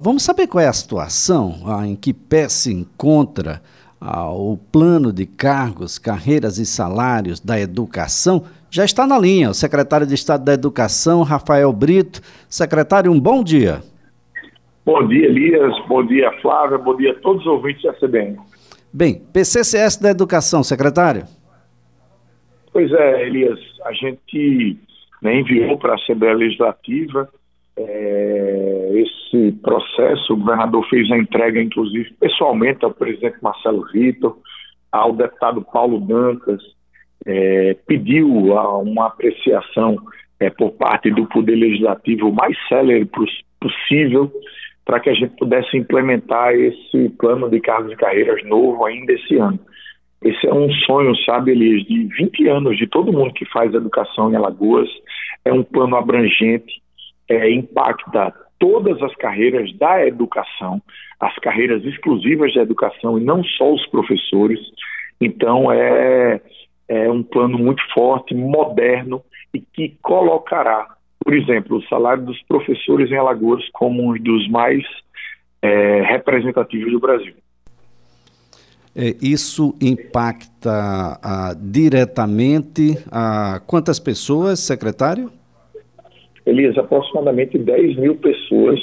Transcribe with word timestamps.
Vamos 0.00 0.22
saber 0.22 0.46
qual 0.46 0.62
é 0.62 0.68
a 0.68 0.72
situação, 0.72 1.56
ah, 1.66 1.84
em 1.84 1.96
que 1.96 2.14
pé 2.14 2.48
se 2.48 2.72
encontra 2.72 3.60
ah, 4.00 4.30
o 4.30 4.56
plano 4.56 5.12
de 5.12 5.26
cargos, 5.26 5.98
carreiras 5.98 6.56
e 6.56 6.64
salários 6.64 7.40
da 7.40 7.58
educação. 7.58 8.44
Já 8.70 8.84
está 8.84 9.08
na 9.08 9.18
linha 9.18 9.50
o 9.50 9.54
secretário 9.54 10.06
de 10.06 10.14
Estado 10.14 10.44
da 10.44 10.52
Educação, 10.54 11.24
Rafael 11.24 11.72
Brito. 11.72 12.20
Secretário, 12.48 13.10
um 13.10 13.18
bom 13.18 13.42
dia. 13.42 13.80
Bom 14.86 15.04
dia, 15.08 15.26
Elias. 15.26 15.74
Bom 15.88 16.06
dia, 16.06 16.30
Flávia. 16.40 16.78
Bom 16.78 16.96
dia 16.96 17.10
a 17.10 17.14
todos 17.16 17.42
os 17.42 17.48
ouvintes 17.48 17.82
da 17.82 17.92
CBN. 17.94 18.38
Bem, 18.92 19.20
PCCS 19.32 19.96
da 20.00 20.10
Educação, 20.10 20.62
secretário. 20.62 21.24
Pois 22.72 22.92
é, 22.92 23.26
Elias. 23.26 23.58
A 23.84 23.92
gente 23.94 24.78
né, 25.20 25.40
enviou 25.40 25.76
para 25.76 25.94
a 25.94 25.96
Assembleia 25.96 26.36
Legislativa 26.36 27.28
é, 27.76 28.67
esse 28.90 29.52
processo, 29.62 30.32
o 30.32 30.36
governador 30.36 30.86
fez 30.88 31.10
a 31.10 31.18
entrega, 31.18 31.60
inclusive, 31.60 32.12
pessoalmente 32.20 32.84
ao 32.84 32.92
presidente 32.92 33.36
Marcelo 33.42 33.86
Vitor, 33.92 34.36
ao 34.90 35.12
deputado 35.12 35.62
Paulo 35.62 36.00
Dancas, 36.00 36.62
é, 37.26 37.76
pediu 37.86 38.28
uma 38.28 39.06
apreciação 39.06 39.96
é, 40.40 40.50
por 40.50 40.72
parte 40.72 41.10
do 41.10 41.26
Poder 41.26 41.56
Legislativo 41.56 42.32
mais 42.32 42.56
célere 42.68 43.08
possível 43.60 44.32
para 44.84 45.00
que 45.00 45.10
a 45.10 45.14
gente 45.14 45.36
pudesse 45.36 45.76
implementar 45.76 46.54
esse 46.54 47.10
plano 47.18 47.50
de 47.50 47.60
cargos 47.60 47.92
e 47.92 47.96
carreiras 47.96 48.42
novo 48.44 48.86
ainda 48.86 49.12
esse 49.12 49.36
ano. 49.36 49.58
Esse 50.22 50.46
é 50.46 50.54
um 50.54 50.70
sonho, 50.86 51.14
sabe, 51.24 51.52
Elias, 51.52 51.84
de 51.84 52.04
20 52.04 52.48
anos 52.48 52.76
de 52.76 52.86
todo 52.86 53.12
mundo 53.12 53.34
que 53.34 53.44
faz 53.46 53.72
educação 53.74 54.32
em 54.32 54.36
Alagoas. 54.36 54.88
É 55.44 55.52
um 55.52 55.62
plano 55.62 55.94
abrangente, 55.96 56.82
é, 57.28 57.50
impacta 57.50 58.34
todas 58.58 59.00
as 59.02 59.14
carreiras 59.16 59.72
da 59.76 60.06
educação, 60.06 60.82
as 61.20 61.34
carreiras 61.38 61.84
exclusivas 61.84 62.54
da 62.54 62.62
educação 62.62 63.18
e 63.18 63.24
não 63.24 63.42
só 63.44 63.72
os 63.72 63.86
professores. 63.86 64.60
Então, 65.20 65.72
é, 65.72 66.40
é 66.88 67.10
um 67.10 67.22
plano 67.22 67.58
muito 67.58 67.82
forte, 67.92 68.34
moderno 68.34 69.22
e 69.52 69.60
que 69.60 69.96
colocará, 70.02 70.86
por 71.24 71.34
exemplo, 71.34 71.78
o 71.78 71.82
salário 71.84 72.24
dos 72.24 72.40
professores 72.42 73.10
em 73.10 73.16
Alagoas 73.16 73.64
como 73.72 74.10
um 74.10 74.18
dos 74.18 74.48
mais 74.48 74.84
é, 75.62 76.02
representativos 76.02 76.92
do 76.92 77.00
Brasil. 77.00 77.34
É, 78.96 79.14
isso 79.22 79.76
impacta 79.80 81.20
ah, 81.22 81.54
diretamente 81.56 82.98
a 83.12 83.60
quantas 83.64 84.00
pessoas, 84.00 84.58
secretário? 84.58 85.30
Elias, 86.48 86.78
aproximadamente 86.78 87.58
10 87.58 87.96
mil 87.96 88.16
pessoas 88.16 88.80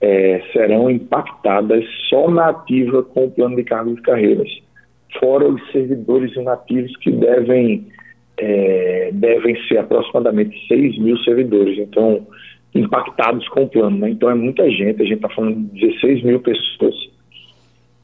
é, 0.00 0.42
serão 0.52 0.90
impactadas 0.90 1.84
só 2.08 2.30
na 2.30 2.50
ativa 2.50 3.02
com 3.02 3.24
o 3.24 3.30
plano 3.30 3.56
de 3.56 3.64
cargos 3.64 3.98
e 3.98 4.02
carreiras, 4.02 4.48
fora 5.18 5.48
os 5.48 5.72
servidores 5.72 6.34
inativos 6.36 6.96
que 6.98 7.10
devem, 7.10 7.86
é, 8.38 9.10
devem 9.12 9.56
ser 9.66 9.78
aproximadamente 9.78 10.56
6 10.68 10.98
mil 10.98 11.18
servidores, 11.18 11.78
então 11.78 12.26
impactados 12.74 13.48
com 13.48 13.62
o 13.62 13.68
plano. 13.68 13.98
Né? 13.98 14.10
Então 14.10 14.30
é 14.30 14.34
muita 14.34 14.68
gente, 14.70 15.02
a 15.02 15.04
gente 15.04 15.16
está 15.16 15.28
falando 15.30 15.68
de 15.72 15.80
16 15.80 16.22
mil 16.22 16.40
pessoas 16.40 16.94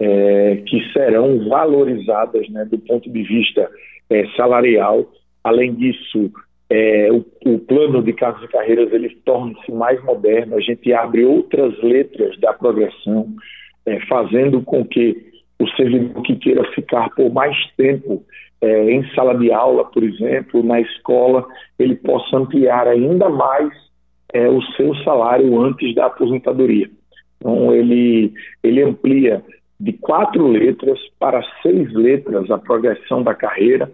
é, 0.00 0.62
que 0.66 0.80
serão 0.92 1.48
valorizadas 1.48 2.48
né, 2.48 2.64
do 2.64 2.78
ponto 2.78 3.10
de 3.10 3.22
vista 3.22 3.68
é, 4.08 4.26
salarial. 4.36 5.06
Além 5.44 5.74
disso, 5.74 6.30
é, 6.70 7.08
o, 7.10 7.24
o, 7.46 7.58
plano 7.58 8.00
de 8.00 8.12
cargos 8.12 8.44
e 8.44 8.48
carreiras 8.48 8.92
ele 8.92 9.10
torna-se 9.24 9.72
mais 9.72 10.02
moderno, 10.04 10.56
a 10.56 10.60
gente 10.60 10.92
abre 10.92 11.24
outras 11.24 11.76
letras 11.82 12.38
da 12.38 12.52
progressão, 12.52 13.26
é, 13.84 13.98
fazendo 14.06 14.62
com 14.62 14.84
que 14.84 15.16
o 15.58 15.68
servidor 15.70 16.22
que 16.22 16.36
queira 16.36 16.64
ficar 16.72 17.10
por 17.10 17.30
mais 17.32 17.56
tempo 17.76 18.24
é, 18.60 18.90
em 18.92 19.04
sala 19.14 19.36
de 19.36 19.50
aula, 19.50 19.84
por 19.84 20.04
exemplo, 20.04 20.62
na 20.62 20.80
escola, 20.80 21.44
ele 21.78 21.96
possa 21.96 22.36
ampliar 22.36 22.86
ainda 22.86 23.28
mais 23.28 23.72
é, 24.32 24.48
o 24.48 24.62
seu 24.76 24.94
salário 24.96 25.60
antes 25.60 25.94
da 25.94 26.06
aposentadoria. 26.06 26.88
Então, 27.38 27.74
ele, 27.74 28.32
ele 28.62 28.82
amplia 28.82 29.42
de 29.78 29.94
quatro 29.94 30.46
letras 30.46 30.98
para 31.18 31.42
seis 31.62 31.92
letras 31.94 32.50
a 32.50 32.58
progressão 32.58 33.22
da 33.22 33.34
carreira, 33.34 33.90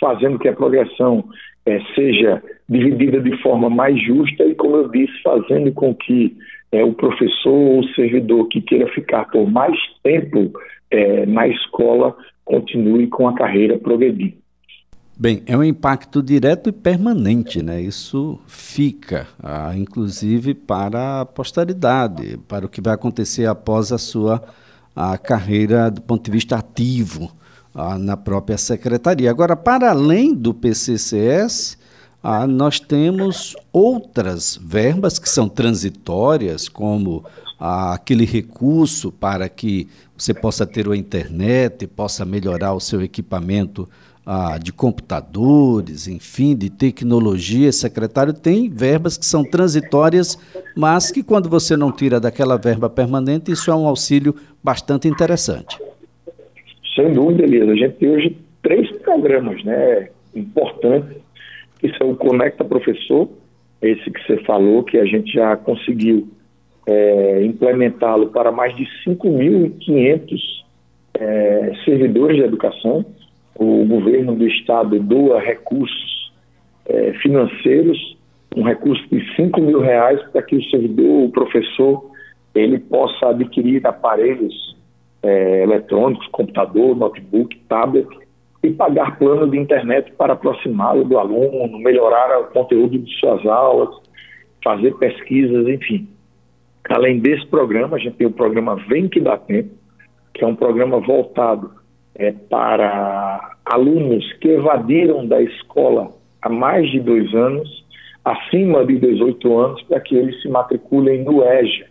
fazendo 0.00 0.38
que 0.38 0.48
a 0.48 0.52
progressão 0.52 1.24
é, 1.66 1.80
seja 1.94 2.42
dividida 2.68 3.20
de 3.20 3.36
forma 3.42 3.68
mais 3.68 4.00
justa 4.02 4.44
e, 4.44 4.54
como 4.54 4.76
eu 4.76 4.88
disse, 4.88 5.22
fazendo 5.22 5.72
com 5.72 5.94
que 5.94 6.36
é, 6.72 6.84
o 6.84 6.92
professor 6.92 7.52
ou 7.52 7.80
o 7.80 7.88
servidor 7.94 8.46
que 8.48 8.60
queira 8.60 8.86
ficar 8.88 9.24
por 9.26 9.50
mais 9.50 9.76
tempo 10.02 10.52
é, 10.90 11.26
na 11.26 11.46
escola 11.48 12.16
continue 12.44 13.06
com 13.08 13.28
a 13.28 13.34
carreira 13.34 13.78
progredindo. 13.78 14.36
Bem, 15.20 15.42
é 15.46 15.56
um 15.56 15.64
impacto 15.64 16.22
direto 16.22 16.68
e 16.68 16.72
permanente, 16.72 17.60
né? 17.60 17.80
Isso 17.80 18.38
fica, 18.46 19.26
ah, 19.42 19.72
inclusive 19.76 20.54
para 20.54 21.22
a 21.22 21.26
posteridade, 21.26 22.38
para 22.46 22.64
o 22.64 22.68
que 22.68 22.80
vai 22.80 22.94
acontecer 22.94 23.46
após 23.46 23.90
a 23.90 23.98
sua 23.98 24.40
a 25.00 25.16
carreira 25.16 25.92
do 25.92 26.02
ponto 26.02 26.24
de 26.24 26.30
vista 26.32 26.56
ativo 26.56 27.30
na 28.00 28.16
própria 28.16 28.58
secretaria. 28.58 29.30
Agora, 29.30 29.54
para 29.54 29.90
além 29.90 30.34
do 30.34 30.52
PCCS, 30.52 31.78
nós 32.48 32.80
temos 32.80 33.54
outras 33.72 34.58
verbas 34.60 35.16
que 35.20 35.28
são 35.28 35.48
transitórias, 35.48 36.68
como 36.68 37.24
aquele 37.60 38.24
recurso 38.24 39.12
para 39.12 39.48
que 39.48 39.88
você 40.16 40.34
possa 40.34 40.66
ter 40.66 40.88
a 40.88 40.96
internet, 40.96 41.86
possa 41.86 42.24
melhorar 42.24 42.72
o 42.72 42.80
seu 42.80 43.00
equipamento 43.00 43.88
ah, 44.30 44.58
de 44.62 44.74
computadores, 44.74 46.06
enfim, 46.06 46.54
de 46.54 46.68
tecnologia. 46.68 47.72
Secretário, 47.72 48.34
tem 48.34 48.68
verbas 48.68 49.16
que 49.16 49.24
são 49.24 49.42
transitórias, 49.42 50.36
mas 50.76 51.10
que 51.10 51.22
quando 51.22 51.48
você 51.48 51.78
não 51.78 51.90
tira 51.90 52.20
daquela 52.20 52.58
verba 52.58 52.90
permanente, 52.90 53.50
isso 53.50 53.70
é 53.70 53.74
um 53.74 53.86
auxílio 53.86 54.34
bastante 54.62 55.08
interessante. 55.08 55.78
Sem 56.94 57.10
dúvida, 57.14 57.42
Elisa. 57.42 57.72
A 57.72 57.74
gente 57.74 57.94
tem 57.94 58.10
hoje 58.10 58.36
três 58.62 58.90
programas 58.98 59.64
né, 59.64 60.10
importantes, 60.34 61.16
que 61.78 61.90
são 61.96 62.10
o 62.10 62.16
Conecta 62.16 62.66
Professor, 62.66 63.30
esse 63.80 64.10
que 64.10 64.26
você 64.26 64.36
falou, 64.44 64.82
que 64.82 64.98
a 64.98 65.06
gente 65.06 65.32
já 65.32 65.56
conseguiu 65.56 66.28
é, 66.86 67.46
implementá-lo 67.46 68.26
para 68.26 68.52
mais 68.52 68.76
de 68.76 68.86
5.500 69.06 70.38
é, 71.14 71.72
servidores 71.86 72.36
de 72.36 72.42
educação. 72.42 73.06
O 73.58 73.84
governo 73.84 74.36
do 74.36 74.46
estado 74.46 74.98
doa 75.00 75.40
recursos 75.40 76.32
é, 76.86 77.12
financeiros, 77.14 78.16
um 78.56 78.62
recurso 78.62 79.04
de 79.10 79.34
5 79.34 79.60
mil 79.60 79.80
reais 79.80 80.22
para 80.30 80.42
que 80.42 80.56
o 80.56 80.70
servidor, 80.70 81.24
o 81.24 81.30
professor, 81.30 82.10
ele 82.54 82.78
possa 82.78 83.30
adquirir 83.30 83.84
aparelhos 83.86 84.76
é, 85.22 85.64
eletrônicos, 85.64 86.26
computador, 86.28 86.96
notebook, 86.96 87.56
tablet, 87.68 88.08
e 88.62 88.70
pagar 88.70 89.18
plano 89.18 89.50
de 89.50 89.58
internet 89.58 90.12
para 90.12 90.32
aproximá-lo 90.32 91.04
do 91.04 91.18
aluno, 91.18 91.78
melhorar 91.78 92.40
o 92.40 92.46
conteúdo 92.46 92.98
de 92.98 93.12
suas 93.18 93.44
aulas, 93.46 93.88
fazer 94.64 94.94
pesquisas, 94.96 95.68
enfim. 95.68 96.08
Além 96.88 97.18
desse 97.18 97.46
programa, 97.46 97.96
a 97.96 98.00
gente 98.00 98.16
tem 98.16 98.26
o 98.26 98.32
programa 98.32 98.76
Vem 98.88 99.08
Que 99.08 99.20
Dá 99.20 99.36
Tempo, 99.36 99.70
que 100.34 100.42
é 100.42 100.46
um 100.46 100.56
programa 100.56 100.98
voltado 101.00 101.70
é, 102.18 102.32
para 102.50 103.56
alunos 103.64 104.30
que 104.34 104.48
evadiram 104.48 105.26
da 105.26 105.40
escola 105.40 106.10
há 106.42 106.48
mais 106.48 106.90
de 106.90 107.00
dois 107.00 107.32
anos, 107.34 107.84
acima 108.24 108.84
de 108.84 108.98
18 108.98 109.58
anos, 109.58 109.82
para 109.82 110.00
que 110.00 110.16
eles 110.16 110.40
se 110.42 110.48
matriculem 110.48 111.24
no 111.24 111.42
EJA. 111.44 111.86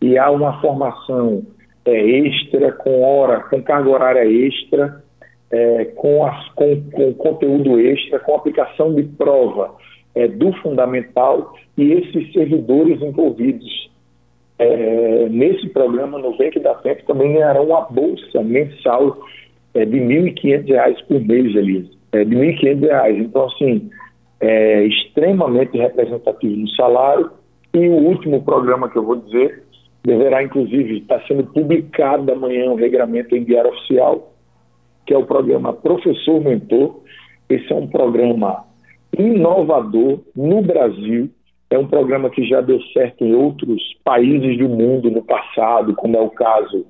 E 0.00 0.18
há 0.18 0.30
uma 0.30 0.60
formação 0.60 1.42
é, 1.84 1.94
extra, 1.94 2.72
com 2.72 3.02
hora, 3.02 3.40
com 3.40 3.62
carga 3.62 3.88
horária 3.88 4.24
extra, 4.24 5.02
é, 5.50 5.84
com, 5.96 6.26
as, 6.26 6.48
com, 6.50 6.82
com, 6.90 7.14
conteúdo 7.14 7.78
extra, 7.78 8.18
com 8.18 8.34
aplicação 8.34 8.94
de 8.94 9.04
prova 9.04 9.74
é, 10.14 10.26
do 10.26 10.52
fundamental 10.54 11.54
e 11.76 11.92
esses 11.92 12.32
servidores 12.32 13.00
envolvidos 13.00 13.90
é, 14.58 15.28
nesse 15.28 15.68
programa 15.68 16.18
no 16.18 16.36
Vem 16.36 16.50
que 16.50 16.58
dá 16.58 16.74
tempo 16.76 17.02
também 17.06 17.34
ganharão 17.34 17.66
uma 17.66 17.82
bolsa 17.82 18.42
mensal 18.42 19.18
é, 19.76 19.84
de 19.84 19.98
R$ 19.98 20.32
1.500 20.32 21.06
por 21.06 21.20
mês, 21.20 21.54
Elisa. 21.54 21.90
É, 22.12 22.24
de 22.24 22.34
R$ 22.34 22.56
1.500. 22.56 23.18
Então, 23.18 23.44
assim, 23.46 23.90
é 24.40 24.84
extremamente 24.84 25.76
representativo 25.76 26.56
no 26.56 26.68
salário. 26.70 27.30
E 27.74 27.88
o 27.88 27.92
último 27.92 28.42
programa 28.42 28.88
que 28.88 28.96
eu 28.96 29.04
vou 29.04 29.16
dizer 29.16 29.62
deverá, 30.04 30.42
inclusive, 30.42 30.98
estar 30.98 31.20
sendo 31.26 31.44
publicado 31.44 32.32
amanhã 32.32 32.70
um 32.70 32.76
regramento 32.76 33.36
em 33.36 33.44
diário 33.44 33.70
oficial, 33.70 34.32
que 35.04 35.12
é 35.12 35.18
o 35.18 35.26
programa 35.26 35.72
Professor 35.72 36.40
Mentor. 36.40 37.02
Esse 37.48 37.72
é 37.72 37.76
um 37.76 37.86
programa 37.86 38.64
inovador 39.18 40.20
no 40.34 40.62
Brasil, 40.62 41.30
É 41.68 41.76
um 41.76 41.86
programa 41.88 42.30
que 42.30 42.46
já 42.46 42.60
deu 42.60 42.80
certo 42.92 43.24
em 43.24 43.34
outros 43.34 43.82
países 44.04 44.56
do 44.56 44.68
mundo 44.68 45.10
no 45.10 45.22
passado, 45.22 45.94
como 45.96 46.16
é 46.16 46.20
o 46.20 46.30
caso 46.30 46.86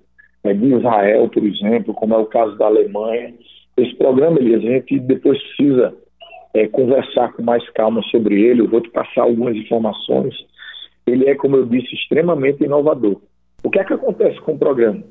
de 0.54 0.74
Israel, 0.74 1.28
por 1.28 1.44
exemplo, 1.44 1.94
como 1.94 2.14
é 2.14 2.18
o 2.18 2.26
caso 2.26 2.56
da 2.58 2.66
Alemanha. 2.66 3.34
Esse 3.76 3.94
programa, 3.96 4.38
Elias, 4.38 4.64
a 4.64 4.68
gente 4.68 4.98
depois 5.00 5.40
precisa 5.42 5.94
é, 6.54 6.66
conversar 6.68 7.32
com 7.32 7.42
mais 7.42 7.68
calma 7.70 8.02
sobre 8.04 8.40
ele. 8.40 8.62
Eu 8.62 8.68
vou 8.68 8.80
te 8.80 8.90
passar 8.90 9.22
algumas 9.22 9.56
informações. 9.56 10.34
Ele 11.06 11.28
é, 11.28 11.34
como 11.34 11.56
eu 11.56 11.66
disse, 11.66 11.94
extremamente 11.94 12.64
inovador. 12.64 13.20
O 13.62 13.70
que 13.70 13.78
é 13.78 13.84
que 13.84 13.92
acontece 13.92 14.40
com 14.40 14.52
o 14.52 14.58
programa? 14.58 15.02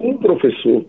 Um 0.00 0.16
professor 0.16 0.84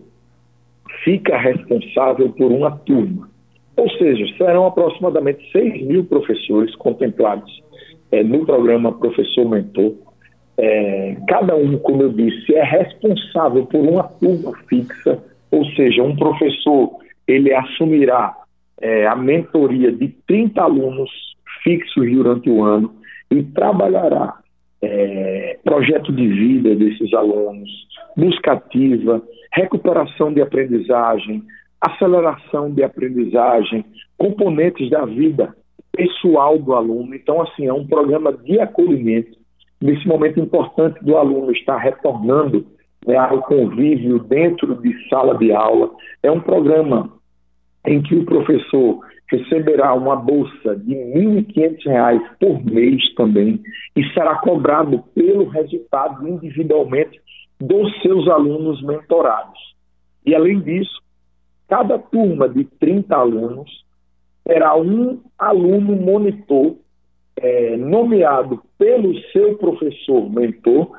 fica 1.02 1.36
responsável 1.36 2.30
por 2.30 2.52
uma 2.52 2.70
turma. 2.70 3.28
Ou 3.76 3.90
seja, 3.90 4.24
serão 4.36 4.66
aproximadamente 4.66 5.50
6 5.50 5.86
mil 5.86 6.04
professores 6.04 6.74
contemplados 6.76 7.62
é, 8.12 8.22
no 8.22 8.46
programa 8.46 8.92
Professor 8.92 9.48
Mentor. 9.48 9.94
É, 10.56 11.16
cada 11.28 11.56
um, 11.56 11.78
como 11.78 12.02
eu 12.02 12.12
disse, 12.12 12.54
é 12.54 12.62
responsável 12.62 13.66
por 13.66 13.80
uma 13.80 14.04
turma 14.04 14.52
fixa, 14.68 15.22
ou 15.50 15.64
seja, 15.70 16.02
um 16.02 16.16
professor 16.16 16.90
ele 17.26 17.52
assumirá 17.52 18.36
é, 18.80 19.06
a 19.06 19.16
mentoria 19.16 19.90
de 19.90 20.08
30 20.26 20.62
alunos 20.62 21.10
fixos 21.62 22.10
durante 22.10 22.50
o 22.50 22.62
ano 22.62 22.94
e 23.30 23.42
trabalhará 23.42 24.38
é, 24.84 25.58
projeto 25.64 26.12
de 26.12 26.28
vida 26.28 26.74
desses 26.74 27.12
alunos, 27.14 27.70
busca 28.16 28.52
ativa, 28.52 29.22
recuperação 29.52 30.32
de 30.32 30.42
aprendizagem, 30.42 31.42
aceleração 31.80 32.70
de 32.70 32.82
aprendizagem, 32.82 33.84
componentes 34.18 34.90
da 34.90 35.04
vida 35.04 35.54
pessoal 35.92 36.58
do 36.58 36.74
aluno. 36.74 37.14
Então, 37.14 37.40
assim, 37.40 37.66
é 37.66 37.72
um 37.72 37.86
programa 37.86 38.32
de 38.32 38.60
acolhimento. 38.60 39.38
Nesse 39.84 40.08
momento 40.08 40.40
importante 40.40 40.98
do 41.04 41.14
aluno 41.14 41.52
estar 41.52 41.76
retornando 41.76 42.66
né, 43.06 43.18
ao 43.18 43.42
convívio 43.42 44.18
dentro 44.18 44.74
de 44.80 45.08
sala 45.10 45.36
de 45.36 45.52
aula. 45.52 45.90
É 46.22 46.30
um 46.30 46.40
programa 46.40 47.12
em 47.86 48.00
que 48.02 48.14
o 48.14 48.24
professor 48.24 49.00
receberá 49.30 49.92
uma 49.92 50.16
bolsa 50.16 50.74
de 50.76 50.94
R$ 50.94 51.42
1.500 51.52 52.20
por 52.40 52.64
mês 52.64 53.14
também 53.14 53.60
e 53.94 54.02
será 54.14 54.36
cobrado 54.36 55.04
pelo 55.14 55.48
resultado 55.50 56.26
individualmente 56.26 57.20
dos 57.60 57.92
seus 58.00 58.26
alunos 58.28 58.82
mentorados. 58.82 59.58
E, 60.24 60.34
além 60.34 60.60
disso, 60.60 61.02
cada 61.68 61.98
turma 61.98 62.48
de 62.48 62.64
30 62.80 63.14
alunos 63.14 63.84
terá 64.44 64.74
um 64.76 65.20
aluno 65.38 65.94
monitor 65.94 66.76
é, 67.36 67.76
nomeado 67.76 68.62
pelo 68.78 69.14
seu 69.32 69.56
professor 69.56 70.30
mentor, 70.30 70.90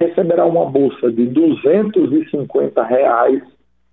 receberá 0.00 0.44
uma 0.44 0.66
bolsa 0.66 1.12
de 1.12 1.26
250 1.26 2.82
reais, 2.82 3.42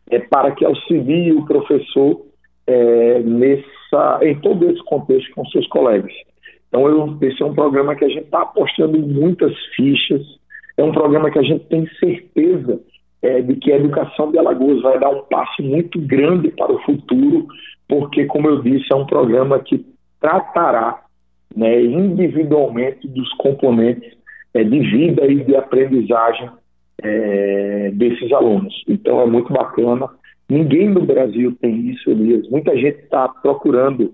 é, 0.10 0.20
para 0.20 0.52
que 0.52 0.66
auxilie 0.66 1.32
o 1.34 1.46
professor 1.46 2.26
é, 2.66 3.20
nessa, 3.20 4.20
em 4.24 4.40
todo 4.40 4.70
esse 4.70 4.84
contexto 4.86 5.34
com 5.36 5.46
seus 5.46 5.68
colegas. 5.68 6.14
Então, 6.68 6.88
eu, 6.88 7.18
esse 7.22 7.42
é 7.42 7.46
um 7.46 7.54
programa 7.54 7.96
que 7.96 8.06
a 8.06 8.10
gente 8.10 8.26
está 8.26 8.42
apostando 8.42 8.98
muitas 9.00 9.54
fichas, 9.76 10.22
é 10.78 10.84
um 10.84 10.92
programa 10.92 11.30
que 11.30 11.40
a 11.40 11.44
gente 11.44 11.66
tem 11.66 11.88
certeza 12.00 12.80
é, 13.22 13.42
de 13.42 13.56
que 13.56 13.72
a 13.72 13.76
educação 13.76 14.32
de 14.32 14.38
Alagoas 14.38 14.82
vai 14.82 15.00
dar 15.00 15.10
um 15.10 15.24
passo 15.24 15.62
muito 15.62 16.00
grande 16.00 16.50
para 16.52 16.72
o 16.72 16.80
futuro, 16.84 17.48
porque, 17.88 18.26
como 18.26 18.48
eu 18.48 18.62
disse, 18.62 18.86
é 18.92 18.96
um 18.96 19.06
programa 19.06 19.60
que 19.60 19.86
tratará 20.22 21.02
né, 21.56 21.82
individualmente 21.82 23.08
dos 23.08 23.32
componentes 23.34 24.18
é, 24.54 24.64
de 24.64 24.80
vida 24.80 25.26
e 25.26 25.44
de 25.44 25.56
aprendizagem 25.56 26.50
é, 27.02 27.92
desses 27.94 28.32
alunos. 28.32 28.84
Então, 28.88 29.22
é 29.22 29.26
muito 29.26 29.52
bacana. 29.52 30.10
Ninguém 30.50 30.90
no 30.90 31.06
Brasil 31.06 31.56
tem 31.62 31.90
isso, 31.90 32.10
Elias. 32.10 32.50
Muita 32.50 32.76
gente 32.76 33.00
está 33.00 33.28
procurando 33.28 34.14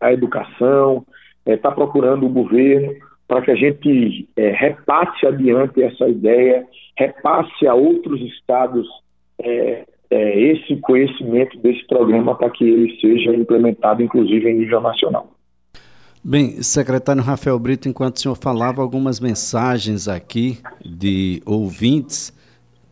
a 0.00 0.12
educação, 0.12 1.04
está 1.46 1.70
é, 1.70 1.74
procurando 1.74 2.26
o 2.26 2.30
governo 2.30 2.92
para 3.26 3.40
que 3.42 3.50
a 3.50 3.54
gente 3.54 4.28
é, 4.36 4.50
repasse 4.50 5.26
adiante 5.26 5.82
essa 5.82 6.08
ideia, 6.08 6.66
repasse 6.96 7.66
a 7.66 7.74
outros 7.74 8.20
estados 8.20 8.86
esse 10.10 10.76
conhecimento 10.76 11.58
desse 11.58 11.84
programa 11.88 12.36
para 12.36 12.48
que 12.48 12.64
ele 12.64 12.96
seja 13.00 13.34
implementado, 13.34 14.00
inclusive, 14.00 14.48
em 14.48 14.58
nível 14.58 14.80
nacional. 14.80 15.34
Bem, 16.26 16.62
secretário 16.62 17.22
Rafael 17.22 17.58
Brito, 17.58 17.86
enquanto 17.86 18.16
o 18.16 18.20
senhor 18.20 18.34
falava, 18.34 18.80
algumas 18.80 19.20
mensagens 19.20 20.08
aqui 20.08 20.58
de 20.82 21.42
ouvintes 21.44 22.32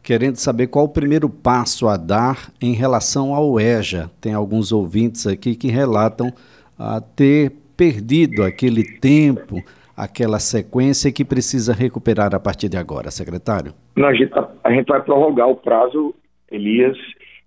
querendo 0.03 0.37
saber 0.37 0.67
qual 0.67 0.85
o 0.85 0.93
primeiro 0.93 1.31
passo 1.31 1.89
a 1.89 1.97
dar 1.97 2.53
em 2.61 2.75
relação 2.75 3.35
ao 3.35 3.59
EJA. 3.59 4.11
Tem 4.21 4.35
alguns 4.35 4.71
ouvintes 4.71 5.27
aqui 5.27 5.55
que 5.55 5.69
relatam 5.69 6.31
a 6.79 7.01
ter 7.01 7.53
perdido 7.75 8.43
aquele 8.43 8.85
tempo 8.99 9.63
aquela 9.97 10.39
sequência 10.39 11.13
que 11.13 11.25
precisa 11.25 11.73
recuperar 11.73 12.35
a 12.35 12.41
partir 12.41 12.69
de 12.69 12.77
agora, 12.77 13.11
secretário? 13.11 13.73
Não, 13.97 14.09
a, 14.09 14.15
gente, 14.15 14.31
tá, 14.31 14.51
a 14.65 14.71
gente 14.73 14.89
vai 14.89 15.01
prorrogar 15.03 15.49
o 15.49 15.57
prazo, 15.57 16.15
Elias. 16.51 16.99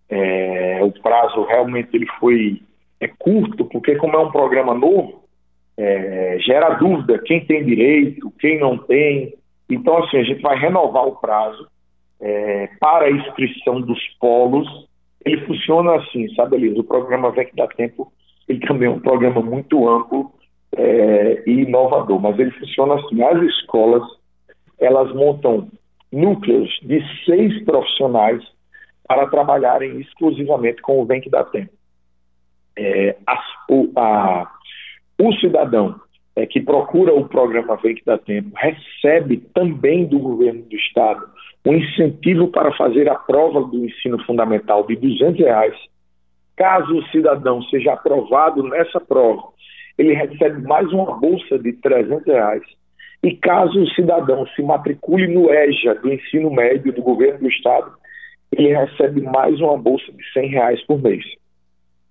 É, 0.10 0.80
o 0.82 0.92
prazo 0.92 1.44
realmente 1.44 1.90
ele 1.94 2.08
foi 2.20 2.62
é 3.00 3.08
curto, 3.08 3.66
porque 3.66 3.96
como 3.98 4.16
é 4.16 4.20
um 4.20 4.32
programa 4.32 4.74
novo, 4.74 5.25
é, 5.78 6.38
gera 6.40 6.76
dúvida 6.76 7.20
quem 7.20 7.46
tem 7.46 7.66
direito, 7.66 8.32
quem 8.40 8.60
não 8.60 8.78
tem. 8.78 9.34
Então, 9.70 9.98
assim, 9.98 10.18
a 10.18 10.24
gente 10.24 10.42
vai 10.42 10.58
renovar 10.58 11.06
o 11.06 11.16
prazo 11.16 11.68
é, 12.22 12.70
para 12.80 13.06
a 13.06 13.12
inscrição 13.12 13.82
dos 13.82 14.00
polos. 14.20 14.68
Ele 15.26 15.46
funciona 15.46 15.96
assim, 15.96 16.34
sabe, 16.36 16.56
Elias? 16.56 16.78
O 16.78 16.84
programa 16.84 17.32
Vem 17.32 17.48
que 17.48 17.56
dá 17.56 17.68
tempo, 17.68 18.12
ele 18.48 18.60
também 18.60 18.88
é 18.88 18.92
um 18.92 19.00
programa 19.00 19.42
muito 19.42 19.90
amplo 19.90 20.32
é, 20.76 21.44
e 21.48 21.64
inovador, 21.64 22.20
mas 22.20 22.38
ele 22.40 22.52
funciona 22.52 22.96
assim. 22.96 23.22
As 23.24 23.42
escolas, 23.42 24.04
elas 24.80 25.14
montam 25.14 25.68
núcleos 26.12 26.70
de 26.84 27.02
seis 27.26 27.64
profissionais 27.66 28.42
para 29.08 29.28
trabalharem 29.28 30.00
exclusivamente 30.00 30.82
com 30.82 31.02
o 31.02 31.06
Vem 31.06 31.22
que 31.22 31.30
dá 31.30 31.44
tempo. 31.44 31.74
É, 32.78 33.16
a, 33.26 34.52
o 35.20 35.34
cidadão 35.34 35.96
é, 36.36 36.46
que 36.46 36.60
procura 36.60 37.14
o 37.14 37.28
programa 37.28 37.78
Vem 37.78 37.96
que 37.96 38.06
dá 38.06 38.18
tempo 38.18 38.52
recebe 38.56 39.38
também 39.54 40.06
do 40.06 40.20
governo 40.20 40.64
do 40.64 40.76
estado 40.76 41.26
um 41.66 41.74
incentivo 41.74 42.50
para 42.50 42.72
fazer 42.74 43.10
a 43.10 43.16
prova 43.16 43.62
do 43.62 43.86
ensino 43.86 44.24
fundamental 44.26 44.86
de 44.86 44.96
200 44.96 45.40
reais. 45.40 45.76
Caso 46.56 46.98
o 46.98 47.08
cidadão 47.08 47.62
seja 47.64 47.94
aprovado 47.94 48.62
nessa 48.64 49.00
prova 49.00 49.56
ele 49.98 50.14
recebe 50.14 50.62
mais 50.62 50.92
uma 50.92 51.18
bolsa 51.18 51.58
de 51.58 51.74
300 51.74 52.26
reais. 52.26 52.64
E 53.24 53.36
caso 53.36 53.82
o 53.82 53.90
cidadão 53.92 54.46
se 54.48 54.62
matricule 54.62 55.28
no 55.28 55.52
EJA 55.52 55.96
do 55.96 56.12
ensino 56.12 56.52
médio 56.52 56.94
do 56.94 57.02
governo 57.02 57.40
do 57.40 57.50
estado, 57.50 57.92
ele 58.52 58.76
recebe 58.76 59.22
mais 59.22 59.60
uma 59.60 59.78
bolsa 59.78 60.12
de 60.12 60.32
100 60.34 60.50
reais 60.50 60.86
por 60.86 61.02
mês. 61.02 61.24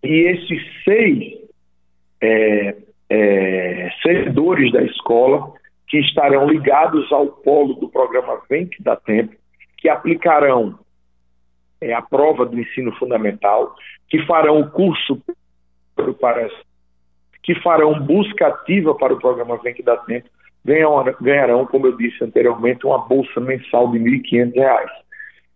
E 0.03 0.09
esses 0.09 0.63
seis 0.83 1.35
é, 2.21 2.77
é, 3.11 3.91
servidores 4.03 4.73
da 4.73 4.83
escola 4.83 5.53
que 5.89 5.99
estarão 5.99 6.49
ligados 6.49 7.11
ao 7.13 7.27
polo 7.27 7.75
do 7.75 7.89
programa 7.89 8.41
Vem 8.49 8.67
que 8.67 8.83
dá 8.83 8.97
tempo, 8.97 9.35
que 9.77 9.89
aplicarão 9.89 10.79
é, 11.81 11.93
a 11.93 12.03
prova 12.03 12.47
do 12.47 12.59
ensino 12.59 12.93
fundamental, 12.97 13.75
que 14.09 14.25
farão 14.27 14.61
o 14.61 14.71
curso 14.71 15.21
para 16.21 16.49
que 17.43 17.55
farão 17.61 18.01
busca 18.01 18.49
ativa 18.49 18.95
para 18.95 19.13
o 19.13 19.21
programa 19.21 19.59
Vem 19.59 19.75
que 19.75 19.83
dá 19.83 19.97
tempo, 19.99 20.29
ganharão, 20.65 21.67
como 21.67 21.87
eu 21.87 21.97
disse 21.97 22.25
anteriormente, 22.25 22.87
uma 22.87 22.99
bolsa 23.07 23.39
mensal 23.39 23.91
de 23.91 23.99
R$ 23.99 24.23
1.500. 24.23 24.89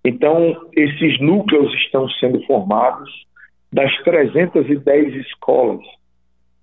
Então, 0.05 0.69
esses 0.75 1.19
núcleos 1.21 1.73
estão 1.75 2.09
sendo 2.11 2.45
formados 2.47 3.11
das 3.73 3.95
310 4.05 5.15
escolas. 5.27 5.85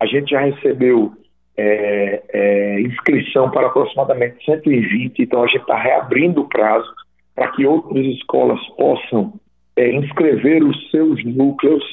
A 0.06 0.08
gente 0.08 0.30
já 0.30 0.40
recebeu 0.40 1.14
é, 1.58 2.22
é, 2.32 2.82
inscrição 2.82 3.50
para 3.50 3.66
aproximadamente 3.66 4.46
120, 4.46 5.20
então 5.20 5.42
a 5.42 5.48
gente 5.48 5.62
está 5.62 5.76
reabrindo 5.76 6.42
o 6.42 6.48
prazo 6.48 6.88
para 7.34 7.48
que 7.54 7.66
outras 7.66 8.06
escolas 8.06 8.60
possam 8.78 9.34
é, 9.76 9.92
inscrever 9.96 10.64
os 10.64 10.92
seus 10.92 11.26
núcleos 11.26 11.84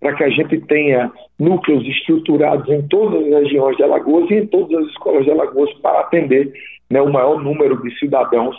para 0.00 0.14
que 0.14 0.24
a 0.24 0.30
gente 0.30 0.58
tenha 0.62 1.12
núcleos 1.38 1.86
estruturados 1.86 2.66
em 2.70 2.88
todas 2.88 3.22
as 3.22 3.42
regiões 3.42 3.76
de 3.76 3.82
Alagoas 3.82 4.30
e 4.30 4.34
em 4.36 4.46
todas 4.46 4.78
as 4.78 4.86
escolas 4.90 5.24
de 5.24 5.30
Alagoas 5.30 5.70
para 5.82 6.00
atender 6.00 6.50
né, 6.88 7.02
o 7.02 7.12
maior 7.12 7.38
número 7.38 7.82
de 7.82 7.98
cidadãos 7.98 8.56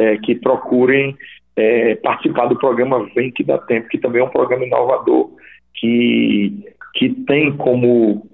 é, 0.00 0.16
que 0.16 0.34
procurem 0.34 1.16
é, 1.54 1.94
participar 1.94 2.46
do 2.46 2.58
programa 2.58 3.08
Vem 3.14 3.30
que 3.30 3.44
dá 3.44 3.56
tempo, 3.58 3.88
que 3.88 3.98
também 3.98 4.20
é 4.20 4.24
um 4.24 4.30
programa 4.30 4.64
inovador 4.64 5.30
que, 5.74 6.64
que 6.94 7.10
tem 7.26 7.56
como 7.56 8.31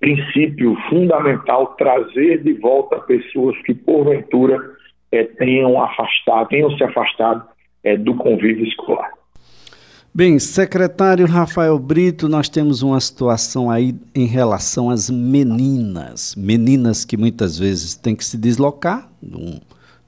princípio 0.00 0.76
fundamental 0.88 1.68
trazer 1.78 2.42
de 2.42 2.54
volta 2.54 2.98
pessoas 3.00 3.56
que 3.62 3.74
porventura 3.74 4.58
é, 5.12 5.24
tenham 5.24 5.80
afastado, 5.80 6.48
tenham 6.48 6.70
se 6.76 6.82
afastado 6.82 7.44
é, 7.84 7.96
do 7.96 8.14
convívio 8.14 8.64
escolar. 8.66 9.12
Bem, 10.12 10.40
secretário 10.40 11.24
Rafael 11.24 11.78
Brito, 11.78 12.28
nós 12.28 12.48
temos 12.48 12.82
uma 12.82 12.98
situação 12.98 13.70
aí 13.70 13.94
em 14.12 14.26
relação 14.26 14.90
às 14.90 15.08
meninas. 15.08 16.34
Meninas 16.36 17.04
que 17.04 17.16
muitas 17.16 17.56
vezes 17.56 17.94
têm 17.94 18.16
que 18.16 18.24
se 18.24 18.36
deslocar 18.36 19.08
um, 19.22 19.60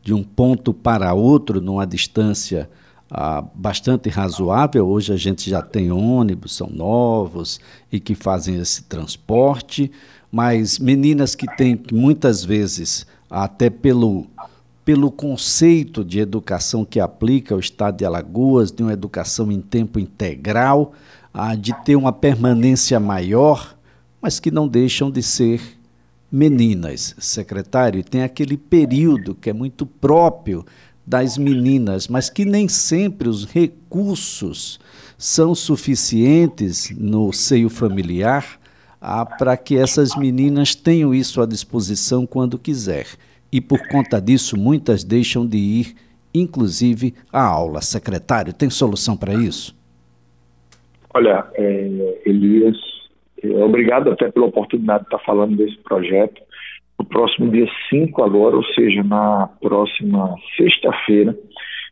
de 0.02 0.12
um 0.12 0.24
ponto 0.24 0.74
para 0.74 1.14
outro 1.14 1.60
numa 1.60 1.86
distância 1.86 2.68
ah, 3.14 3.44
bastante 3.54 4.08
razoável. 4.08 4.88
Hoje 4.88 5.12
a 5.12 5.16
gente 5.16 5.50
já 5.50 5.60
tem 5.60 5.92
ônibus, 5.92 6.56
são 6.56 6.70
novos 6.70 7.60
e 7.92 8.00
que 8.00 8.14
fazem 8.14 8.58
esse 8.58 8.84
transporte, 8.84 9.92
mas 10.30 10.78
meninas 10.78 11.34
que 11.34 11.46
têm 11.56 11.78
muitas 11.92 12.42
vezes, 12.42 13.06
até 13.28 13.68
pelo 13.68 14.26
pelo 14.82 15.12
conceito 15.12 16.04
de 16.04 16.18
educação 16.18 16.84
que 16.84 16.98
aplica 16.98 17.54
o 17.54 17.60
Estado 17.60 17.98
de 17.98 18.04
Alagoas, 18.04 18.72
de 18.72 18.82
uma 18.82 18.92
educação 18.92 19.52
em 19.52 19.60
tempo 19.60 19.96
integral, 20.00 20.92
de 21.60 21.72
ter 21.84 21.94
uma 21.94 22.12
permanência 22.12 22.98
maior, 22.98 23.76
mas 24.20 24.40
que 24.40 24.50
não 24.50 24.66
deixam 24.66 25.08
de 25.08 25.22
ser 25.22 25.60
meninas, 26.32 27.14
secretário, 27.18 28.00
e 28.00 28.02
tem 28.02 28.24
aquele 28.24 28.56
período 28.56 29.36
que 29.36 29.50
é 29.50 29.52
muito 29.52 29.86
próprio 29.86 30.64
das 31.06 31.36
meninas, 31.36 32.08
mas 32.08 32.30
que 32.30 32.44
nem 32.44 32.68
sempre 32.68 33.28
os 33.28 33.44
recursos 33.44 34.78
são 35.18 35.54
suficientes 35.54 36.90
no 36.96 37.32
seio 37.32 37.68
familiar 37.68 38.60
ah, 39.00 39.26
para 39.26 39.56
que 39.56 39.76
essas 39.76 40.16
meninas 40.16 40.74
tenham 40.74 41.14
isso 41.14 41.40
à 41.40 41.46
disposição 41.46 42.24
quando 42.24 42.58
quiser 42.58 43.06
e 43.52 43.60
por 43.60 43.86
conta 43.88 44.18
disso 44.20 44.58
muitas 44.58 45.04
deixam 45.04 45.46
de 45.46 45.58
ir, 45.58 45.94
inclusive, 46.34 47.14
à 47.30 47.44
aula. 47.44 47.82
Secretário, 47.82 48.54
tem 48.54 48.70
solução 48.70 49.14
para 49.14 49.34
isso? 49.34 49.76
Olha, 51.12 51.46
é, 51.54 52.20
Elias, 52.24 52.78
é, 53.42 53.48
obrigado 53.62 54.10
até 54.10 54.30
pela 54.30 54.46
oportunidade 54.46 55.00
de 55.00 55.08
estar 55.08 55.18
falando 55.18 55.54
desse 55.56 55.76
projeto. 55.78 56.40
No 57.02 57.06
próximo 57.06 57.50
dia 57.50 57.66
5 57.90 58.22
agora, 58.22 58.54
ou 58.54 58.64
seja, 58.64 59.02
na 59.02 59.48
próxima 59.60 60.36
sexta-feira, 60.56 61.36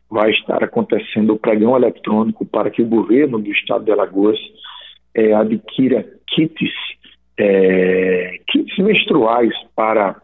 vai 0.09 0.31
estar 0.31 0.63
acontecendo 0.63 1.33
o 1.33 1.37
pregão 1.37 1.75
eletrônico 1.75 2.45
para 2.45 2.69
que 2.69 2.81
o 2.81 2.87
governo 2.87 3.37
do 3.37 3.51
estado 3.51 3.83
de 3.83 3.91
Alagoas 3.91 4.39
é, 5.13 5.33
adquira 5.33 6.07
kits, 6.27 6.71
é, 7.37 8.39
kits 8.47 8.77
menstruais 8.77 9.53
para 9.75 10.15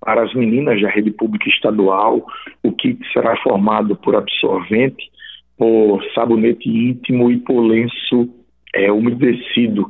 para 0.00 0.22
as 0.22 0.32
meninas 0.32 0.80
da 0.80 0.88
rede 0.88 1.10
pública 1.10 1.48
estadual, 1.48 2.24
o 2.62 2.70
kit 2.70 3.00
será 3.12 3.36
formado 3.38 3.96
por 3.96 4.14
absorvente, 4.14 5.10
por 5.56 6.00
sabonete 6.14 6.68
íntimo 6.68 7.32
e 7.32 7.38
por 7.38 7.60
lenço 7.60 8.32
é, 8.72 8.92
umedecido. 8.92 9.84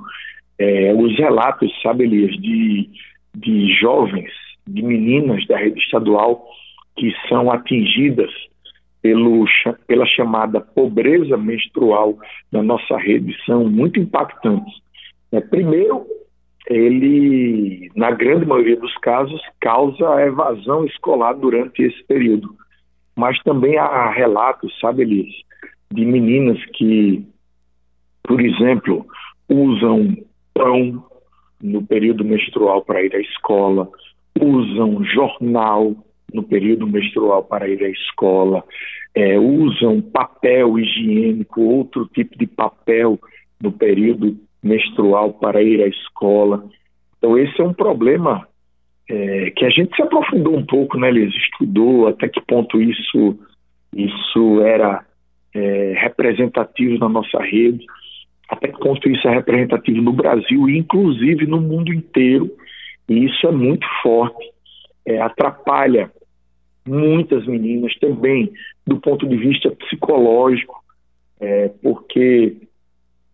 É, 0.58 0.94
os 0.94 1.14
relatos, 1.18 1.70
sabe, 1.82 2.04
Elias, 2.04 2.34
de, 2.40 2.88
de 3.40 3.72
jovens, 3.78 4.30
de 4.66 4.82
meninas 4.82 5.46
da 5.46 5.56
rede 5.56 5.80
estadual 5.80 6.44
que 6.96 7.12
são 7.28 7.50
atingidas 7.50 8.30
pelo, 9.00 9.46
pela 9.86 10.04
chamada 10.06 10.60
pobreza 10.60 11.36
menstrual 11.36 12.18
na 12.50 12.62
nossa 12.62 12.96
rede 12.96 13.36
são 13.46 13.64
muito 13.64 14.00
impactantes. 14.00 14.74
É, 15.30 15.40
primeiro, 15.40 16.04
ele, 16.68 17.90
na 17.94 18.10
grande 18.10 18.44
maioria 18.44 18.76
dos 18.76 18.94
casos, 18.98 19.40
causa 19.60 20.20
evasão 20.20 20.84
escolar 20.84 21.34
durante 21.34 21.82
esse 21.82 22.02
período. 22.04 22.48
Mas 23.16 23.40
também 23.42 23.78
há 23.78 24.10
relatos, 24.10 24.76
sabe, 24.80 25.02
Elis, 25.02 25.34
de 25.92 26.04
meninas 26.04 26.58
que, 26.74 27.24
por 28.22 28.40
exemplo, 28.40 29.06
usam 29.48 30.16
pão 30.54 31.04
no 31.62 31.84
período 31.84 32.24
menstrual 32.24 32.82
para 32.82 33.02
ir 33.02 33.14
à 33.14 33.20
escola, 33.20 33.88
usam 34.40 35.02
jornal 35.04 35.94
no 36.32 36.42
período 36.42 36.86
menstrual 36.86 37.42
para 37.44 37.68
ir 37.68 37.82
à 37.82 37.88
escola, 37.88 38.62
é, 39.14 39.38
usam 39.38 40.00
papel 40.00 40.78
higiênico, 40.78 41.60
outro 41.62 42.06
tipo 42.06 42.38
de 42.38 42.46
papel 42.46 43.18
no 43.60 43.72
período 43.72 44.36
menstrual 44.62 45.32
para 45.32 45.62
ir 45.62 45.82
à 45.82 45.86
escola. 45.86 46.64
Então, 47.16 47.36
esse 47.36 47.60
é 47.60 47.64
um 47.64 47.72
problema 47.72 48.46
é, 49.08 49.50
que 49.50 49.64
a 49.64 49.70
gente 49.70 49.94
se 49.96 50.02
aprofundou 50.02 50.56
um 50.56 50.64
pouco, 50.64 50.98
né, 50.98 51.10
Liz? 51.10 51.34
Estudou 51.34 52.08
até 52.08 52.28
que 52.28 52.40
ponto 52.42 52.80
isso, 52.80 53.38
isso 53.94 54.60
era 54.60 55.04
é, 55.54 55.94
representativo 55.96 56.98
na 56.98 57.08
nossa 57.08 57.38
rede, 57.40 57.84
até 58.48 58.68
que 58.68 58.78
ponto 58.78 59.08
isso 59.08 59.26
é 59.28 59.34
representativo 59.34 60.00
no 60.00 60.12
Brasil 60.12 60.68
e, 60.68 60.78
inclusive, 60.78 61.46
no 61.46 61.60
mundo 61.60 61.92
inteiro. 61.92 62.50
E 63.08 63.24
isso 63.24 63.46
é 63.46 63.52
muito 63.52 63.86
forte, 64.02 64.50
é, 65.04 65.20
atrapalha 65.20 66.10
muitas 66.86 67.46
meninas 67.46 67.94
também 67.98 68.50
do 68.86 68.98
ponto 68.98 69.26
de 69.28 69.36
vista 69.36 69.70
psicológico, 69.70 70.82
é, 71.40 71.68
porque 71.82 72.56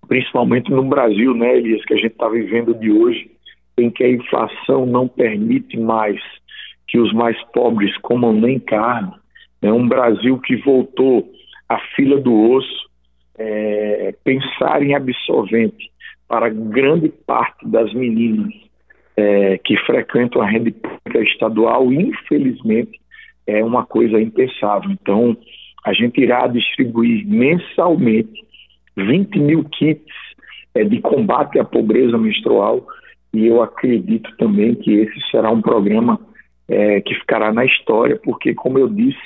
principalmente 0.09 0.71
no 0.71 0.85
Brasil, 0.85 1.35
né, 1.35 1.57
Elias, 1.57 1.85
que 1.85 1.95
a 1.95 1.97
gente 1.97 2.13
está 2.13 2.29
vivendo 2.29 2.75
de 2.75 2.91
hoje, 2.91 3.31
em 3.79 3.91
que 3.91 4.05
a 4.05 4.11
inflação 4.11 4.87
não 4.87 5.09
permite 5.09 5.79
mais 5.79 6.21
que 6.87 6.99
os 6.99 7.13
mais 7.13 7.41
pobres 7.53 7.97
comam 7.99 8.33
nem 8.33 8.59
carne, 8.59 9.13
é 9.63 9.67
né, 9.67 9.73
um 9.73 9.89
Brasil 9.89 10.39
que 10.39 10.57
voltou 10.57 11.33
à 11.69 11.79
fila 11.97 12.21
do 12.21 12.51
osso, 12.51 12.91
é, 13.39 14.15
pensar 14.25 14.83
em 14.83 14.95
absorvente 14.95 15.91
para 16.29 16.49
grande 16.49 17.09
parte 17.09 17.67
das 17.67 17.93
meninas 17.93 18.53
é, 19.17 19.59
que 19.59 19.77
frequentam 19.79 20.43
a 20.43 20.47
rede 20.47 20.73
pública 20.73 21.21
estadual, 21.21 21.93
infelizmente, 21.93 23.01
é 23.47 23.63
uma 23.63 23.85
coisa 23.85 24.21
impensável. 24.21 24.91
Então, 24.91 25.37
a 25.85 25.93
gente 25.93 26.21
irá 26.21 26.47
distribuir 26.47 27.27
mensalmente 27.27 28.43
20 28.97 29.39
mil 29.39 29.65
kits 29.65 30.13
é, 30.75 30.85
de 30.85 31.01
combate 31.01 31.59
à 31.59 31.65
pobreza 31.65 32.17
menstrual 32.17 32.87
e 33.33 33.47
eu 33.47 33.63
acredito 33.63 34.35
também 34.37 34.75
que 34.77 34.93
esse 34.93 35.21
será 35.31 35.51
um 35.51 35.61
programa 35.61 36.21
é, 36.69 37.01
que 37.01 37.15
ficará 37.15 37.53
na 37.53 37.65
história, 37.65 38.19
porque, 38.23 38.55
como 38.55 38.79
eu 38.79 38.89
disse, 38.89 39.19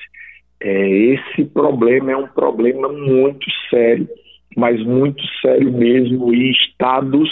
é, 0.60 0.88
esse 0.88 1.44
problema 1.44 2.12
é 2.12 2.16
um 2.16 2.26
problema 2.26 2.88
muito 2.88 3.46
sério, 3.70 4.08
mas 4.56 4.82
muito 4.84 5.22
sério 5.40 5.72
mesmo, 5.72 6.34
e 6.34 6.50
estados, 6.50 7.30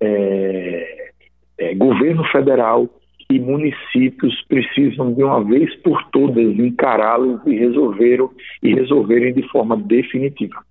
é, 0.00 1.10
é 1.58 1.74
governo 1.74 2.24
federal 2.24 2.88
e 3.30 3.38
municípios 3.38 4.34
precisam 4.46 5.14
de 5.14 5.22
uma 5.22 5.42
vez 5.42 5.74
por 5.76 6.02
todas 6.10 6.58
encará-lo 6.58 7.40
e 7.46 7.56
resolveram 7.56 8.30
e 8.62 8.74
resolverem 8.74 9.32
de 9.32 9.48
forma 9.48 9.76
definitiva. 9.76 10.62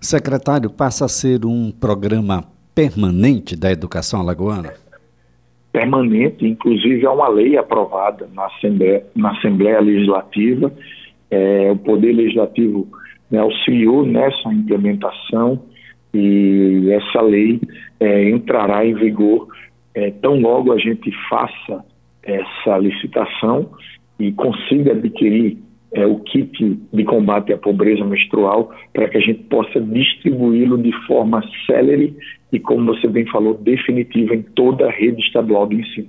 Secretário, 0.00 0.70
passa 0.70 1.04
a 1.04 1.08
ser 1.08 1.44
um 1.44 1.70
programa 1.70 2.44
permanente 2.74 3.56
da 3.56 3.70
educação 3.70 4.20
alagoana? 4.20 4.72
Permanente, 5.72 6.46
inclusive 6.46 7.06
há 7.06 7.12
uma 7.12 7.28
lei 7.28 7.56
aprovada 7.56 8.28
na 8.34 8.46
Assembleia, 8.46 9.04
na 9.14 9.32
Assembleia 9.32 9.80
Legislativa. 9.80 10.72
É, 11.30 11.70
o 11.70 11.76
Poder 11.76 12.12
Legislativo 12.12 12.88
né, 13.30 13.38
auxiliou 13.38 14.04
nessa 14.04 14.52
implementação 14.52 15.60
e 16.14 16.90
essa 16.90 17.20
lei 17.20 17.60
é, 18.00 18.30
entrará 18.30 18.84
em 18.84 18.94
vigor 18.94 19.46
é, 19.94 20.10
tão 20.10 20.40
logo 20.40 20.72
a 20.72 20.78
gente 20.78 21.10
faça 21.28 21.84
essa 22.22 22.78
licitação 22.78 23.70
e 24.18 24.32
consiga 24.32 24.92
adquirir 24.92 25.58
é, 25.92 26.06
o 26.06 26.20
kit 26.20 26.78
de 26.92 27.04
combate 27.04 27.52
à 27.52 27.58
pobreza 27.58 28.04
menstrual 28.04 28.72
para 28.92 29.08
que 29.08 29.16
a 29.16 29.20
gente 29.20 29.42
possa 29.44 29.80
distribuí-lo 29.80 30.78
de 30.78 30.92
forma 31.06 31.42
célere 31.66 32.14
e, 32.52 32.58
como 32.58 32.94
você 32.94 33.06
bem 33.06 33.26
falou, 33.26 33.54
definitiva 33.54 34.34
em 34.34 34.42
toda 34.42 34.86
a 34.86 34.90
rede 34.90 35.20
estadual 35.20 35.66
de 35.66 35.76
ensino. 35.76 36.08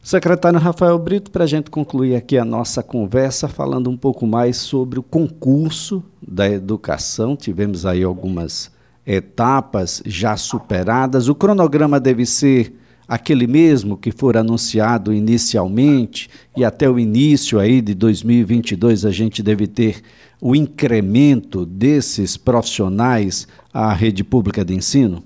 Secretário 0.00 0.58
Rafael 0.58 0.98
Brito, 0.98 1.30
para 1.30 1.44
a 1.44 1.46
gente 1.46 1.70
concluir 1.70 2.14
aqui 2.14 2.38
a 2.38 2.44
nossa 2.44 2.82
conversa, 2.82 3.48
falando 3.48 3.90
um 3.90 3.96
pouco 3.96 4.26
mais 4.26 4.56
sobre 4.56 4.98
o 4.98 5.02
concurso 5.02 6.02
da 6.26 6.48
educação, 6.48 7.36
tivemos 7.36 7.84
aí 7.84 8.02
algumas 8.02 8.74
etapas 9.06 10.02
já 10.06 10.36
superadas. 10.36 11.28
O 11.28 11.34
cronograma 11.34 12.00
deve 12.00 12.24
ser 12.24 12.77
aquele 13.08 13.46
mesmo 13.46 13.96
que 13.96 14.12
for 14.12 14.36
anunciado 14.36 15.12
inicialmente 15.14 16.28
e 16.54 16.64
até 16.64 16.88
o 16.88 16.98
início 16.98 17.58
aí 17.58 17.80
de 17.80 17.94
2022 17.94 19.06
a 19.06 19.10
gente 19.10 19.42
deve 19.42 19.66
ter 19.66 20.02
o 20.40 20.54
incremento 20.54 21.64
desses 21.64 22.36
profissionais 22.36 23.48
à 23.72 23.92
rede 23.92 24.22
pública 24.22 24.64
de 24.64 24.74
ensino? 24.74 25.22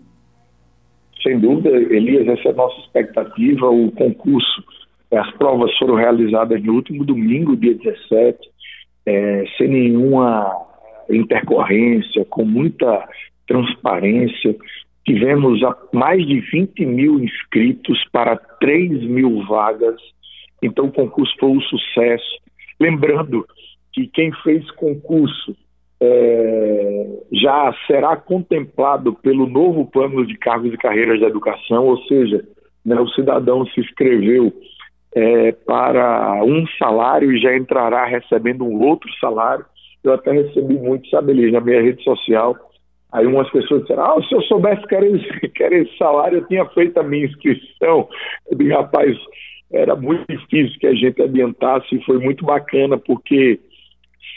Sem 1.23 1.39
dúvida, 1.39 1.71
Elias, 1.71 2.27
essa 2.27 2.49
é 2.49 2.53
a 2.53 2.55
nossa 2.55 2.81
expectativa. 2.81 3.69
O 3.69 3.91
concurso, 3.93 4.65
as 5.13 5.31
provas 5.33 5.77
foram 5.79 5.95
realizadas 5.95 6.63
no 6.63 6.75
último 6.75 7.05
domingo, 7.05 7.57
dia 7.57 7.75
17, 7.75 8.39
é, 9.07 9.45
sem 9.57 9.69
nenhuma 9.69 10.51
intercorrência, 11.11 12.25
com 12.25 12.45
muita 12.45 13.09
transparência. 13.47 14.57
Tivemos 15.05 15.61
mais 15.93 16.25
de 16.27 16.41
20 16.41 16.87
mil 16.87 17.19
inscritos 17.23 18.03
para 18.13 18.37
3 18.37 19.03
mil 19.03 19.45
vagas, 19.47 20.01
então 20.63 20.87
o 20.87 20.93
concurso 20.93 21.35
foi 21.41 21.51
um 21.51 21.61
sucesso. 21.61 22.39
Lembrando 22.79 23.45
que 23.93 24.07
quem 24.07 24.33
fez 24.43 24.71
concurso 24.73 25.57
é, 26.01 27.07
já 27.33 27.73
será 27.87 28.17
contemplado 28.17 29.13
pelo 29.15 29.47
novo 29.47 29.87
plano 29.87 30.27
de 30.27 30.37
cargos 30.37 30.73
e 30.73 30.77
carreiras 30.77 31.21
da 31.21 31.27
educação, 31.27 31.87
ou 31.87 31.99
seja, 32.05 32.45
né, 32.85 33.01
o 33.01 33.09
cidadão 33.09 33.65
se 33.67 33.81
inscreveu 33.81 34.53
é, 35.15 35.53
para 35.53 36.43
um 36.45 36.67
salário 36.79 37.33
e 37.33 37.41
já 37.41 37.57
entrará 37.57 38.05
recebendo 38.05 38.65
um 38.65 38.83
outro 38.83 39.09
salário. 39.21 39.65
Eu 40.03 40.13
até 40.13 40.33
recebi 40.33 40.75
muito, 40.75 41.09
sabe, 41.09 41.33
Elis, 41.33 41.53
na 41.53 41.61
minha 41.61 41.81
rede 41.81 42.03
social. 42.03 42.57
Aí 43.13 43.27
umas 43.27 43.51
pessoas 43.51 43.83
disseram, 43.83 44.05
ah, 44.05 44.23
se 44.27 44.35
eu 44.35 44.43
soubesse 44.43 44.87
que 44.87 44.95
era 44.95 45.07
esse, 45.07 45.41
que 45.51 45.63
era 45.63 45.77
esse 45.77 45.97
salário, 45.99 46.39
eu 46.39 46.47
tinha 46.47 46.65
feito 46.67 46.99
a 46.99 47.03
minha 47.03 47.27
inscrição. 47.27 48.09
Eu 48.51 48.57
digo, 48.57 48.75
rapaz, 48.75 49.17
era 49.73 49.95
muito 49.95 50.25
difícil 50.29 50.79
que 50.81 50.87
a 50.87 50.95
gente 50.95 51.21
adiantasse 51.21 51.95
e 51.95 52.05
foi 52.05 52.19
muito 52.19 52.45
bacana, 52.45 52.97
porque 52.99 53.61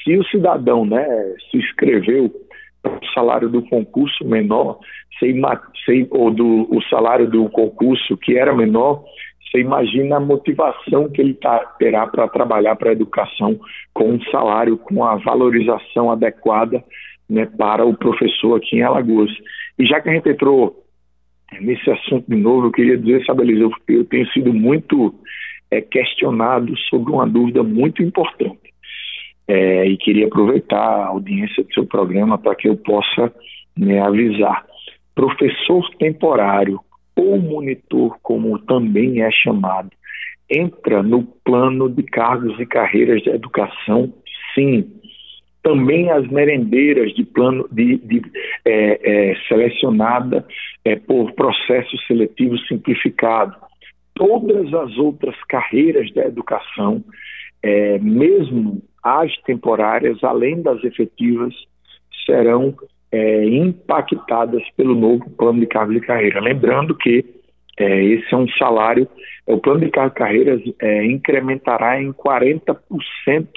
se 0.04 0.18
o 0.18 0.26
cidadão 0.26 0.86
né, 0.86 1.06
se 1.50 1.58
inscreveu 1.58 2.32
o 2.86 3.06
salário 3.14 3.50
do 3.50 3.62
concurso 3.64 4.24
menor, 4.26 4.80
sem, 5.20 5.42
sem, 5.86 6.08
ou 6.12 6.30
do 6.30 6.68
o 6.70 6.82
salário 6.84 7.30
do 7.30 7.50
concurso 7.50 8.18
que 8.18 8.38
era 8.38 8.54
menor, 8.54 9.04
você 9.50 9.60
imagina 9.60 10.18
a 10.18 10.20
motivação 10.20 11.10
que 11.10 11.22
ele 11.22 11.34
tá, 11.34 11.60
terá 11.80 12.06
para 12.08 12.28
trabalhar 12.28 12.76
para 12.76 12.90
a 12.90 12.94
educação 12.94 13.58
com 13.94 14.12
um 14.12 14.22
salário, 14.26 14.78
com 14.78 15.04
a 15.04 15.16
valorização 15.16 16.12
adequada 16.12 16.84
né, 17.30 17.46
para 17.46 17.86
o 17.86 17.96
professor 17.96 18.56
aqui 18.56 18.78
em 18.78 18.82
Alagoas. 18.82 19.32
E 19.78 19.86
já 19.86 20.00
que 20.02 20.10
a 20.10 20.14
gente 20.14 20.30
entrou 20.30 20.84
nesse 21.62 21.90
assunto 21.90 22.26
de 22.28 22.36
novo, 22.36 22.68
eu 22.68 22.72
queria 22.72 22.98
dizer, 22.98 23.24
sabe, 23.26 23.44
Elisa, 23.44 23.70
eu, 23.88 24.06
tenho 24.06 24.28
sido 24.32 24.54
muito 24.54 25.14
é, 25.72 25.82
questionado 25.82 26.76
sobre 26.90 27.12
uma 27.12 27.28
dúvida 27.28 27.64
muito 27.64 28.02
importante. 28.02 28.74
É, 29.48 29.88
e 29.88 29.98
queria 29.98 30.26
aproveitar 30.26 30.78
a 30.78 31.08
audiência 31.08 31.64
do 31.64 31.74
seu 31.74 31.86
programa 31.86 32.38
para 32.38 32.56
que 32.56 32.68
eu 32.68 32.76
possa 32.78 33.32
né, 33.78 34.02
avisar. 34.02 34.66
Professor 35.14 35.88
temporário 36.00 36.80
ou 37.16 37.40
monitor, 37.40 38.18
como 38.22 38.58
também 38.60 39.22
é 39.22 39.32
chamado, 39.32 39.92
entra 40.50 41.02
no 41.02 41.24
plano 41.24 41.90
de 41.90 42.04
cargos 42.04 42.60
e 42.60 42.66
carreiras 42.66 43.22
de 43.22 43.30
educação, 43.30 44.14
sim. 44.54 44.92
Também 45.66 46.12
as 46.12 46.28
merendeiras 46.28 47.12
de 47.16 47.26
plano 47.26 47.68
de, 47.72 47.98
de 47.98 48.22
é, 48.64 49.32
é, 49.32 49.36
selecionada 49.48 50.46
é, 50.86 50.96
por 50.96 51.32
processo 51.32 51.98
seletivo 52.06 52.56
simplificado. 52.68 53.56
Todas 54.14 54.72
as 54.76 54.96
outras 54.96 55.36
carreiras 55.50 56.14
da 56.14 56.24
educação, 56.26 57.04
é, 57.64 57.98
mesmo 57.98 58.84
as 59.04 59.36
temporárias, 59.38 60.24
além 60.24 60.62
das 60.62 60.84
efetivas, 60.84 61.56
serão 62.28 62.76
é, 63.12 63.46
impactadas 63.46 64.62
pelo 64.78 64.94
novo 64.94 65.28
plano 65.32 65.62
de 65.62 65.66
cargos 65.66 65.96
e 65.96 66.02
carreira. 66.02 66.40
Lembrando 66.42 66.96
que 66.96 67.26
é, 67.80 68.04
esse 68.04 68.32
é 68.32 68.38
um 68.38 68.48
salário, 68.50 69.08
o 69.48 69.58
plano 69.58 69.80
de 69.80 69.90
carreiras 69.90 70.62
é, 70.80 71.06
incrementará 71.06 72.00
em 72.00 72.14
40% 72.14 73.48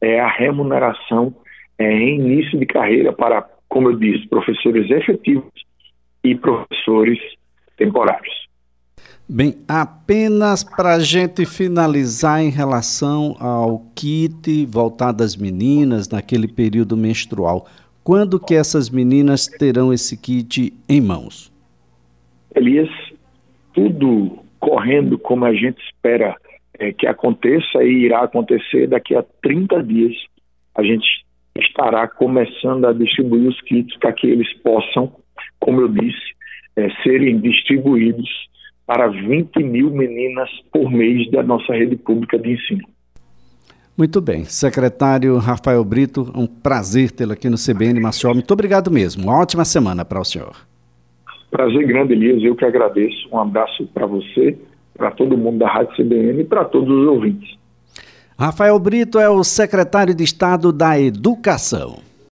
é, 0.00 0.20
a 0.20 0.28
remuneração 0.28 1.34
é, 1.78 1.92
em 1.92 2.18
início 2.18 2.58
de 2.58 2.66
carreira 2.66 3.12
para, 3.12 3.48
como 3.68 3.90
eu 3.90 3.96
disse, 3.96 4.26
professores 4.28 4.90
efetivos 4.90 5.50
e 6.24 6.34
professores 6.34 7.18
temporários. 7.76 8.48
Bem, 9.30 9.56
apenas 9.68 10.64
para 10.64 10.94
a 10.94 11.00
gente 11.00 11.44
finalizar 11.44 12.40
em 12.40 12.48
relação 12.48 13.36
ao 13.38 13.80
kit 13.94 14.64
voltado 14.66 15.22
às 15.22 15.36
meninas 15.36 16.08
naquele 16.08 16.48
período 16.48 16.96
menstrual, 16.96 17.66
quando 18.02 18.40
que 18.40 18.54
essas 18.54 18.88
meninas 18.88 19.46
terão 19.46 19.92
esse 19.92 20.16
kit 20.16 20.72
em 20.88 21.00
mãos? 21.00 21.52
Elias, 22.54 22.88
tudo 23.74 24.38
correndo 24.58 25.18
como 25.18 25.44
a 25.44 25.52
gente 25.52 25.78
espera 25.84 26.34
é, 26.78 26.92
que 26.92 27.06
aconteça 27.06 27.82
e 27.82 28.04
irá 28.04 28.22
acontecer 28.22 28.86
daqui 28.86 29.14
a 29.14 29.24
30 29.42 29.82
dias. 29.82 30.14
A 30.76 30.82
gente 30.82 31.06
estará 31.56 32.06
começando 32.06 32.84
a 32.86 32.92
distribuir 32.92 33.48
os 33.48 33.60
kits 33.62 33.96
para 33.98 34.12
que 34.12 34.26
eles 34.26 34.52
possam, 34.62 35.12
como 35.58 35.80
eu 35.80 35.88
disse, 35.88 36.34
é, 36.76 36.88
serem 37.02 37.40
distribuídos 37.40 38.28
para 38.86 39.08
20 39.08 39.62
mil 39.64 39.90
meninas 39.90 40.48
por 40.72 40.90
mês 40.90 41.30
da 41.30 41.42
nossa 41.42 41.72
rede 41.72 41.96
pública 41.96 42.38
de 42.38 42.52
ensino. 42.52 42.88
Muito 43.96 44.20
bem. 44.20 44.44
Secretário 44.44 45.36
Rafael 45.38 45.84
Brito, 45.84 46.32
um 46.34 46.46
prazer 46.46 47.10
tê-lo 47.10 47.32
aqui 47.32 47.50
no 47.50 47.56
CBN 47.56 48.00
Maceió. 48.00 48.32
Muito 48.32 48.52
obrigado 48.52 48.92
mesmo. 48.92 49.24
Uma 49.24 49.40
ótima 49.40 49.64
semana 49.64 50.04
para 50.04 50.20
o 50.20 50.24
senhor. 50.24 50.54
Prazer 51.50 51.84
grande, 51.86 52.12
Elias. 52.12 52.42
Eu 52.42 52.54
que 52.54 52.64
agradeço. 52.64 53.28
Um 53.32 53.38
abraço 53.38 53.86
para 53.88 54.06
você, 54.06 54.56
para 54.98 55.12
todo 55.12 55.38
mundo 55.38 55.60
da 55.60 55.68
Rádio 55.68 55.94
CBN 55.96 56.42
e 56.42 56.44
para 56.44 56.64
todos 56.64 56.90
os 56.90 57.06
ouvintes. 57.06 57.56
Rafael 58.38 58.78
Brito 58.78 59.18
é 59.18 59.28
o 59.28 59.42
secretário 59.42 60.14
de 60.14 60.24
Estado 60.24 60.72
da 60.72 61.00
Educação. 61.00 62.07